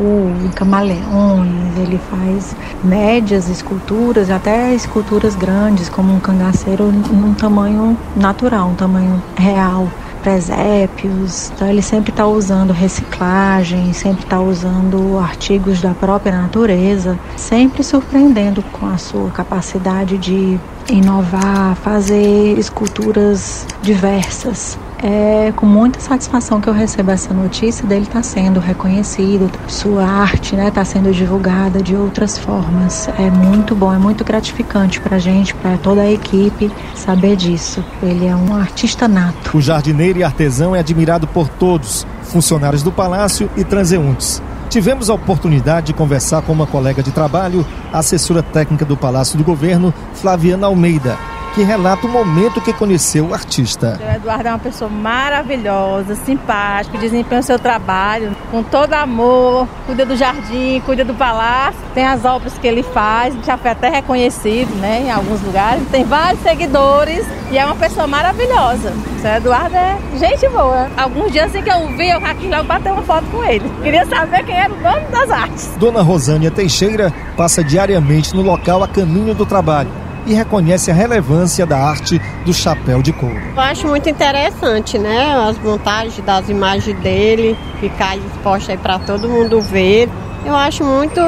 camaleões, 0.56 1.78
ele 1.78 2.00
faz 2.12 2.56
médias 2.84 3.50
esculturas, 3.50 4.30
até 4.30 4.74
esculturas 4.74 5.36
grandes, 5.36 5.90
como 5.90 6.14
um 6.14 6.20
cangaceiro 6.20 6.92
num 6.92 7.34
tamanho 7.34 7.98
natural, 8.16 8.70
um 8.70 8.76
tamanho 8.76 9.22
real 9.36 9.88
presépios, 10.28 11.54
então 11.56 11.70
ele 11.70 11.82
sempre 11.82 12.12
está 12.12 12.28
usando 12.28 12.74
reciclagem, 12.74 13.94
sempre 13.94 14.26
está 14.26 14.42
usando 14.42 15.18
artigos 15.18 15.80
da 15.80 15.94
própria 15.94 16.42
natureza, 16.42 17.18
sempre 17.38 17.82
surpreendendo 17.82 18.62
com 18.74 18.88
a 18.88 18.98
sua 18.98 19.32
capacidade 19.32 20.18
de 20.18 20.60
inovar, 20.90 21.78
fazer 21.78 22.60
esculturas 22.60 23.66
diversas. 23.82 24.78
É 25.00 25.54
com 25.56 25.66
muita 25.66 26.00
satisfação 26.00 26.60
que 26.60 26.68
eu 26.68 26.74
recebo 26.74 27.12
essa 27.12 27.32
notícia 27.34 27.86
dele 27.86 28.04
estar 28.04 28.16
tá 28.16 28.24
sendo 28.24 28.60
reconhecido, 28.60 29.50
sua 29.68 30.04
arte 30.04 30.56
está 30.56 30.64
né, 30.64 30.72
tá 30.72 30.84
sendo 30.84 31.12
divulgada 31.12 31.82
de 31.82 31.96
outras 31.96 32.38
formas. 32.38 33.08
É 33.18 33.30
muito 33.30 33.76
bom, 33.76 33.94
é 33.94 34.00
muito 34.00 34.24
gratificante 34.24 35.00
para 35.00 35.18
a 35.18 35.20
gente, 35.20 35.54
para 35.54 35.78
toda 35.78 36.02
a 36.02 36.12
equipe 36.12 36.72
saber 36.96 37.36
disso. 37.36 37.84
Ele 38.02 38.26
é 38.26 38.36
um 38.36 38.56
artista 38.56 39.08
nato. 39.08 39.56
O 39.56 39.62
jardineiro 39.62 40.20
e 40.20 40.24
artesão 40.24 40.76
é 40.76 40.80
admirado 40.80 41.28
por 41.28 41.48
todos, 41.48 42.08
funcionários 42.24 42.82
do 42.82 42.92
palácio 42.92 43.50
e 43.56 43.64
transeuntes. 43.64 44.42
Tivemos 44.68 45.10
a 45.10 45.14
oportunidade 45.14 45.88
de 45.88 45.94
conversar 45.94 46.42
com 46.42 46.52
uma 46.52 46.68
colega 46.68 47.04
de 47.04 47.12
trabalho, 47.12 47.66
assessora 47.94 48.42
técnica 48.42 48.84
do 48.84 48.98
Palácio 48.98 49.38
do 49.38 49.44
Governo, 49.44 49.94
Flaviana 50.14 50.68
Almeida 50.68 51.37
que 51.58 51.64
relata 51.64 52.06
o 52.06 52.10
momento 52.10 52.62
que 52.62 52.72
conheceu 52.72 53.30
o 53.30 53.34
artista. 53.34 54.00
O 54.00 54.16
Eduardo 54.16 54.48
é 54.48 54.52
uma 54.52 54.60
pessoa 54.60 54.92
maravilhosa, 54.92 56.14
simpática, 56.14 57.00
desempenha 57.00 57.42
o 57.42 57.44
seu 57.44 57.58
trabalho 57.58 58.36
com 58.52 58.62
todo 58.62 58.94
amor, 58.94 59.68
cuida 59.88 60.06
do 60.06 60.16
jardim, 60.16 60.80
cuida 60.86 61.04
do 61.04 61.16
palácio, 61.16 61.80
tem 61.96 62.06
as 62.06 62.24
obras 62.26 62.56
que 62.60 62.68
ele 62.68 62.84
faz, 62.84 63.34
já 63.44 63.58
foi 63.58 63.72
até 63.72 63.90
reconhecido 63.90 64.70
né, 64.76 65.06
em 65.08 65.12
alguns 65.12 65.42
lugares, 65.42 65.82
tem 65.90 66.04
vários 66.04 66.44
seguidores 66.44 67.26
e 67.50 67.58
é 67.58 67.66
uma 67.66 67.76
pessoa 67.76 68.06
maravilhosa. 68.06 68.94
O 69.18 69.20
seu 69.20 69.32
Eduardo 69.32 69.76
é 69.76 69.98
gente 70.20 70.48
boa. 70.50 70.92
Alguns 70.96 71.32
dias 71.32 71.48
assim 71.48 71.64
que 71.64 71.72
eu 71.72 71.88
vi, 71.98 72.08
eu 72.08 72.22
quis 72.22 72.52
logo 72.52 72.66
bater 72.66 72.92
uma 72.92 73.02
foto 73.02 73.26
com 73.32 73.44
ele. 73.44 73.68
Queria 73.82 74.06
saber 74.06 74.46
quem 74.46 74.56
era 74.56 74.72
o 74.72 74.78
dono 74.78 75.10
das 75.10 75.32
artes. 75.32 75.76
Dona 75.80 76.04
Rosânia 76.04 76.52
Teixeira 76.52 77.12
passa 77.36 77.64
diariamente 77.64 78.36
no 78.36 78.44
local 78.44 78.84
a 78.84 78.88
caminho 78.88 79.34
do 79.34 79.44
trabalho 79.44 79.90
e 80.28 80.34
reconhece 80.34 80.92
a 80.92 80.94
relevância 80.94 81.66
da 81.66 81.78
arte 81.78 82.22
do 82.46 82.54
chapéu 82.54 83.02
de 83.02 83.14
couro. 83.14 83.42
Eu 83.56 83.62
acho 83.62 83.88
muito 83.88 84.10
interessante, 84.10 85.00
né? 85.00 85.34
As 85.50 85.58
montagens 85.58 86.20
das 86.24 86.50
imagens 86.50 87.00
dele, 87.00 87.58
ficar 87.80 88.18
exposta 88.18 88.74
aí 88.74 88.78
para 88.78 89.00
todo 89.00 89.28
mundo 89.30 89.62
ver. 89.62 90.10
Eu 90.46 90.56
acho 90.56 90.84
muito 90.84 91.22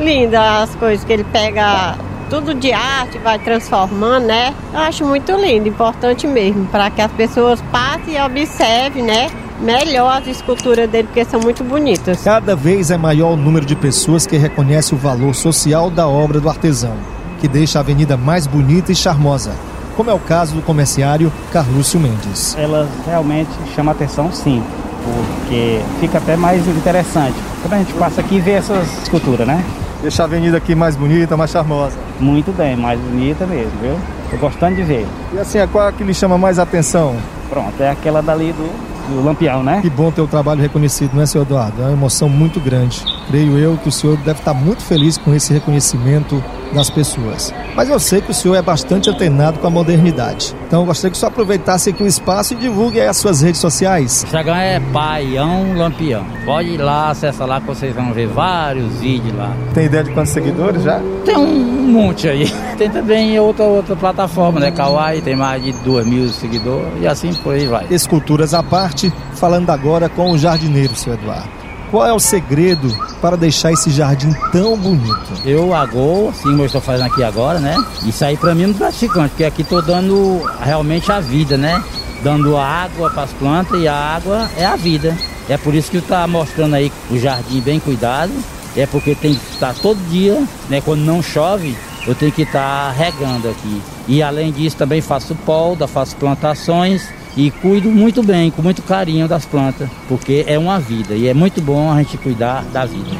linda 0.00 0.62
as 0.62 0.74
coisas 0.74 1.04
que 1.04 1.12
ele 1.12 1.24
pega 1.24 1.96
tudo 2.30 2.54
de 2.54 2.72
arte, 2.72 3.18
vai 3.18 3.38
transformando, 3.38 4.26
né? 4.26 4.52
Eu 4.72 4.80
acho 4.80 5.04
muito 5.04 5.32
lindo, 5.32 5.68
importante 5.68 6.26
mesmo, 6.26 6.66
para 6.66 6.90
que 6.90 7.00
as 7.00 7.12
pessoas 7.12 7.62
passem 7.70 8.14
e 8.14 8.20
observem, 8.20 9.02
né? 9.02 9.30
Melhor 9.60 10.18
as 10.18 10.26
esculturas 10.26 10.88
dele, 10.88 11.04
porque 11.04 11.24
são 11.24 11.40
muito 11.40 11.62
bonitas. 11.62 12.22
Cada 12.22 12.56
vez 12.56 12.90
é 12.90 12.96
maior 12.96 13.32
o 13.32 13.36
número 13.36 13.64
de 13.64 13.76
pessoas 13.76 14.26
que 14.26 14.36
reconhecem 14.36 14.96
o 14.96 15.00
valor 15.00 15.34
social 15.34 15.90
da 15.90 16.08
obra 16.08 16.40
do 16.40 16.48
artesão 16.48 17.15
que 17.36 17.46
deixa 17.46 17.78
a 17.78 17.80
avenida 17.80 18.16
mais 18.16 18.46
bonita 18.46 18.90
e 18.90 18.94
charmosa, 18.94 19.52
como 19.96 20.10
é 20.10 20.14
o 20.14 20.18
caso 20.18 20.54
do 20.54 20.62
comerciário 20.62 21.32
Carlúcio 21.52 22.00
Mendes. 22.00 22.56
Ela 22.58 22.88
realmente 23.06 23.50
chama 23.74 23.92
atenção 23.92 24.32
sim, 24.32 24.62
porque 25.04 25.80
fica 26.00 26.18
até 26.18 26.36
mais 26.36 26.66
interessante. 26.66 27.36
Quando 27.62 27.74
a 27.74 27.78
gente 27.78 27.92
passa 27.94 28.20
aqui 28.20 28.36
e 28.36 28.40
vê 28.40 28.52
essas 28.52 29.02
esculturas, 29.02 29.46
né? 29.46 29.64
Deixa 30.02 30.22
a 30.22 30.26
avenida 30.26 30.56
aqui 30.56 30.74
mais 30.74 30.94
bonita, 30.94 31.36
mais 31.36 31.50
charmosa. 31.50 31.96
Muito 32.20 32.56
bem, 32.56 32.76
mais 32.76 33.00
bonita 33.00 33.46
mesmo, 33.46 33.72
viu? 33.80 33.96
Tô 34.30 34.36
gostando 34.36 34.76
de 34.76 34.82
ver. 34.82 35.06
E 35.32 35.38
assim, 35.38 35.58
qual 35.72 35.88
é 35.88 35.92
que 35.92 36.04
lhe 36.04 36.14
chama 36.14 36.36
mais 36.36 36.58
atenção? 36.58 37.16
Pronto, 37.48 37.80
é 37.80 37.90
aquela 37.90 38.20
dali 38.20 38.52
do, 38.52 38.70
do 39.08 39.24
Lampião, 39.24 39.62
né? 39.62 39.80
Que 39.80 39.90
bom 39.90 40.10
ter 40.10 40.20
o 40.20 40.26
trabalho 40.26 40.60
reconhecido, 40.60 41.14
não 41.14 41.22
é, 41.22 41.26
seu 41.26 41.42
Eduardo? 41.42 41.80
É 41.80 41.84
uma 41.86 41.92
emoção 41.92 42.28
muito 42.28 42.60
grande. 42.60 43.02
Creio 43.28 43.58
eu 43.58 43.76
que 43.76 43.88
o 43.88 43.92
senhor 43.92 44.16
deve 44.18 44.38
estar 44.40 44.54
muito 44.54 44.82
feliz 44.82 45.16
com 45.16 45.34
esse 45.34 45.52
reconhecimento 45.52 46.42
das 46.72 46.90
pessoas. 46.90 47.54
Mas 47.74 47.88
eu 47.88 47.98
sei 47.98 48.20
que 48.20 48.30
o 48.30 48.34
senhor 48.34 48.54
é 48.54 48.62
bastante 48.62 49.08
antenado 49.10 49.58
com 49.58 49.66
a 49.66 49.70
modernidade. 49.70 50.54
Então 50.66 50.80
eu 50.80 50.86
gostaria 50.86 51.10
que 51.10 51.16
o 51.16 51.20
senhor 51.20 51.30
aproveitasse 51.30 51.90
aqui 51.90 52.02
o 52.02 52.06
espaço 52.06 52.54
e 52.54 52.56
divulgue 52.56 53.00
aí 53.00 53.06
as 53.06 53.16
suas 53.16 53.40
redes 53.40 53.60
sociais. 53.60 54.22
O 54.22 54.26
Instagram 54.26 54.56
é 54.56 54.80
Paião 54.92 55.74
Lampião. 55.76 56.24
Pode 56.44 56.70
ir 56.70 56.78
lá, 56.78 57.10
acessa 57.10 57.44
lá 57.44 57.60
que 57.60 57.66
vocês 57.66 57.94
vão 57.94 58.12
ver 58.12 58.26
vários 58.26 59.00
vídeos 59.00 59.34
lá. 59.36 59.54
Tem 59.74 59.84
ideia 59.86 60.04
de 60.04 60.10
quantos 60.12 60.32
seguidores 60.32 60.82
já? 60.82 61.00
Tem 61.24 61.36
um 61.36 61.92
monte 61.92 62.28
aí. 62.28 62.52
Tem 62.76 62.90
também 62.90 63.38
outra, 63.40 63.64
outra 63.64 63.96
plataforma, 63.96 64.60
né? 64.60 64.70
Kawaii, 64.70 65.22
tem 65.22 65.34
mais 65.34 65.62
de 65.62 65.72
2 65.72 66.06
mil 66.06 66.28
seguidores 66.28 67.00
e 67.00 67.06
assim 67.06 67.32
por 67.32 67.54
aí 67.54 67.66
vai. 67.66 67.86
Esculturas 67.90 68.52
à 68.52 68.62
parte, 68.62 69.12
falando 69.34 69.70
agora 69.70 70.08
com 70.08 70.30
o 70.30 70.38
jardineiro, 70.38 70.94
seu 70.94 71.14
Eduardo. 71.14 71.48
Qual 71.90 72.06
é 72.06 72.12
o 72.12 72.18
segredo 72.18 72.92
para 73.20 73.36
deixar 73.36 73.72
esse 73.72 73.90
jardim 73.90 74.34
tão 74.52 74.76
bonito? 74.76 75.16
Eu 75.44 75.74
agora, 75.74 76.30
assim 76.30 76.50
como 76.50 76.62
eu 76.62 76.66
estou 76.66 76.80
fazendo 76.80 77.06
aqui 77.06 77.22
agora, 77.22 77.58
né? 77.58 77.76
Isso 78.04 78.24
aí 78.24 78.36
para 78.36 78.54
mim 78.54 78.64
é 78.64 78.66
muito 78.66 78.78
gratificante, 78.78 79.30
porque 79.30 79.44
aqui 79.44 79.62
estou 79.62 79.80
dando 79.80 80.42
realmente 80.60 81.10
a 81.10 81.20
vida, 81.20 81.56
né? 81.56 81.82
Dando 82.22 82.56
água 82.56 83.08
para 83.08 83.22
as 83.22 83.32
plantas 83.32 83.80
e 83.80 83.88
a 83.88 83.94
água 83.94 84.50
é 84.56 84.66
a 84.66 84.76
vida. 84.76 85.16
É 85.48 85.56
por 85.56 85.74
isso 85.74 85.90
que 85.90 85.98
está 85.98 86.26
mostrando 86.26 86.74
aí 86.74 86.92
o 87.10 87.18
jardim 87.18 87.60
bem 87.60 87.78
cuidado. 87.78 88.32
É 88.76 88.84
porque 88.84 89.14
tem 89.14 89.34
que 89.34 89.52
estar 89.52 89.72
todo 89.74 89.96
dia, 90.10 90.42
né? 90.68 90.82
Quando 90.82 91.00
não 91.00 91.22
chove, 91.22 91.74
eu 92.06 92.14
tenho 92.14 92.32
que 92.32 92.42
estar 92.42 92.92
regando 92.92 93.48
aqui. 93.48 93.82
E 94.06 94.22
além 94.22 94.52
disso 94.52 94.76
também 94.76 95.00
faço 95.00 95.34
polda, 95.34 95.86
faço 95.86 96.16
plantações 96.16 97.08
e 97.36 97.50
cuido 97.50 97.90
muito 97.90 98.22
bem, 98.22 98.50
com 98.50 98.62
muito 98.62 98.82
carinho 98.82 99.28
das 99.28 99.44
plantas, 99.44 99.88
porque 100.08 100.44
é 100.46 100.58
uma 100.58 100.78
vida 100.78 101.14
e 101.14 101.28
é 101.28 101.34
muito 101.34 101.60
bom 101.60 101.90
a 101.90 101.98
gente 101.98 102.16
cuidar 102.16 102.64
da 102.72 102.86
vida. 102.86 103.10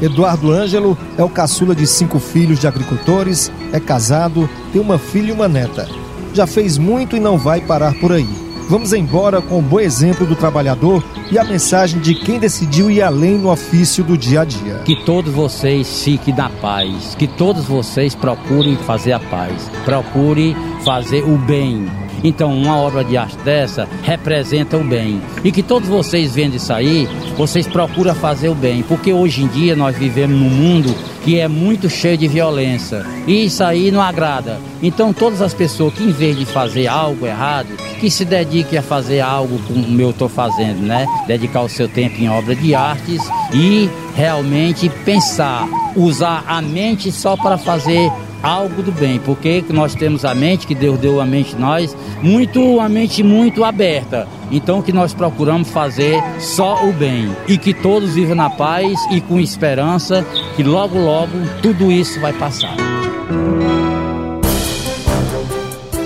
Eduardo 0.00 0.50
Ângelo 0.50 0.98
é 1.16 1.24
o 1.24 1.28
caçula 1.28 1.74
de 1.74 1.86
cinco 1.86 2.18
filhos 2.18 2.58
de 2.58 2.66
agricultores, 2.66 3.50
é 3.72 3.80
casado, 3.80 4.48
tem 4.72 4.80
uma 4.80 4.98
filha 4.98 5.30
e 5.30 5.32
uma 5.32 5.48
neta. 5.48 5.88
Já 6.34 6.46
fez 6.46 6.76
muito 6.76 7.16
e 7.16 7.20
não 7.20 7.38
vai 7.38 7.60
parar 7.60 7.94
por 7.94 8.12
aí. 8.12 8.43
Vamos 8.68 8.94
embora 8.94 9.42
com 9.42 9.58
o 9.58 9.62
bom 9.62 9.78
exemplo 9.78 10.26
do 10.26 10.34
trabalhador 10.34 11.04
e 11.30 11.38
a 11.38 11.44
mensagem 11.44 12.00
de 12.00 12.14
quem 12.14 12.38
decidiu 12.38 12.90
ir 12.90 13.02
além 13.02 13.36
no 13.36 13.50
ofício 13.50 14.02
do 14.02 14.16
dia 14.16 14.40
a 14.40 14.44
dia. 14.44 14.80
Que 14.84 14.96
todos 15.04 15.32
vocês 15.32 16.02
fiquem 16.02 16.34
na 16.34 16.48
paz, 16.48 17.14
que 17.14 17.26
todos 17.26 17.66
vocês 17.66 18.14
procurem 18.14 18.76
fazer 18.76 19.12
a 19.12 19.20
paz, 19.20 19.70
procurem 19.84 20.56
fazer 20.82 21.22
o 21.24 21.36
bem, 21.36 21.86
então, 22.24 22.56
uma 22.56 22.78
obra 22.78 23.04
de 23.04 23.18
arte 23.18 23.36
dessa 23.44 23.86
representa 24.02 24.78
o 24.78 24.82
bem. 24.82 25.20
E 25.44 25.52
que 25.52 25.62
todos 25.62 25.86
vocês 25.86 26.34
vendo 26.34 26.56
isso 26.56 26.72
aí, 26.72 27.06
vocês 27.36 27.66
procuram 27.66 28.14
fazer 28.14 28.48
o 28.48 28.54
bem. 28.54 28.82
Porque 28.82 29.12
hoje 29.12 29.42
em 29.42 29.46
dia 29.46 29.76
nós 29.76 29.94
vivemos 29.94 30.34
num 30.34 30.48
mundo 30.48 30.94
que 31.24 31.40
é 31.40 31.48
muito 31.48 31.88
cheio 31.88 32.18
de 32.18 32.28
violência. 32.28 33.04
E 33.26 33.46
isso 33.46 33.64
aí 33.64 33.90
não 33.90 34.02
agrada. 34.02 34.60
Então 34.82 35.12
todas 35.12 35.40
as 35.40 35.54
pessoas 35.54 35.94
que 35.94 36.04
em 36.04 36.12
vez 36.12 36.38
de 36.38 36.44
fazer 36.44 36.86
algo 36.86 37.26
errado, 37.26 37.68
que 37.98 38.10
se 38.10 38.24
dediquem 38.24 38.78
a 38.78 38.82
fazer 38.82 39.20
algo 39.20 39.58
como 39.66 40.00
eu 40.00 40.10
estou 40.10 40.28
fazendo, 40.28 40.80
né? 40.80 41.06
Dedicar 41.26 41.62
o 41.62 41.68
seu 41.68 41.88
tempo 41.88 42.20
em 42.20 42.28
obra 42.28 42.54
de 42.54 42.74
artes 42.74 43.22
e 43.52 43.88
realmente 44.14 44.88
pensar, 45.04 45.66
usar 45.96 46.44
a 46.46 46.60
mente 46.60 47.10
só 47.10 47.36
para 47.36 47.56
fazer 47.56 48.12
algo 48.44 48.82
do 48.82 48.92
bem, 48.92 49.18
porque 49.18 49.64
nós 49.70 49.94
temos 49.94 50.22
a 50.24 50.34
mente, 50.34 50.66
que 50.66 50.74
Deus 50.74 50.98
deu 50.98 51.18
a 51.20 51.24
mente 51.24 51.56
nós, 51.56 51.96
muito, 52.22 52.60
uma 52.60 52.88
mente 52.88 53.22
muito 53.22 53.64
aberta. 53.64 54.28
Então 54.50 54.82
que 54.82 54.92
nós 54.92 55.14
procuramos 55.14 55.70
fazer 55.70 56.22
só 56.38 56.84
o 56.86 56.92
bem 56.92 57.34
e 57.48 57.56
que 57.56 57.72
todos 57.72 58.14
vivam 58.14 58.36
na 58.36 58.50
paz 58.50 59.00
e 59.10 59.20
com 59.22 59.40
esperança 59.40 60.24
que 60.54 60.62
logo 60.62 60.98
logo 60.98 61.32
tudo 61.62 61.90
isso 61.90 62.20
vai 62.20 62.34
passar. 62.34 62.76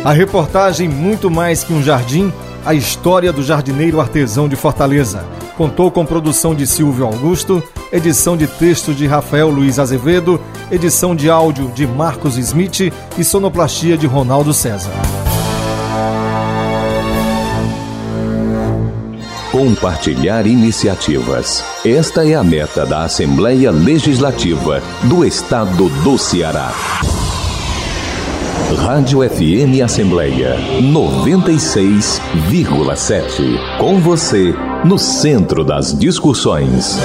A 0.05 0.13
reportagem 0.13 0.89
Muito 0.89 1.29
Mais 1.29 1.65
que 1.65 1.73
um 1.73 1.83
Jardim, 1.83 2.33
a 2.65 2.73
história 2.73 3.33
do 3.33 3.43
jardineiro 3.43 4.01
artesão 4.01 4.49
de 4.49 4.55
Fortaleza. 4.55 5.25
Contou 5.57 5.91
com 5.91 6.07
produção 6.07 6.55
de 6.55 6.67
Silvio 6.67 7.05
Augusto, 7.05 7.63
edição 7.93 8.37
de 8.37 8.47
texto 8.47 8.95
de 8.95 9.07
Rafael 9.07 9.49
Luiz 9.49 9.79
Azevedo, 9.79 10.39
edição 10.71 11.17
de 11.17 11.31
áudio 11.31 11.71
de 11.75 11.87
Marcos 11.87 12.37
Smith 12.37 12.93
e 13.17 13.25
sonoplastia 13.25 13.97
de 13.97 14.07
Ronaldo 14.07 14.53
César. 14.53 14.93
Compartilhar 19.51 20.47
iniciativas. 20.47 21.65
Esta 21.85 22.29
é 22.29 22.35
a 22.35 22.45
meta 22.45 22.85
da 22.85 23.05
Assembleia 23.05 23.71
Legislativa 23.71 24.83
do 25.05 25.25
Estado 25.25 25.89
do 25.89 26.19
Ceará. 26.19 26.75
Rádio 28.77 29.21
FM 29.29 29.83
Assembleia 29.83 30.57
96,7. 30.83 33.79
Com 33.79 33.99
você, 33.99 34.55
no 34.85 34.99
centro 34.99 35.65
das 35.65 35.99
discussões. 35.99 36.99